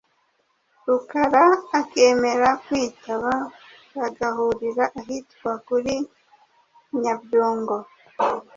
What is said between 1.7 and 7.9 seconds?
akemera kwitaba bagahurira ahitwa kuri Nyabyungo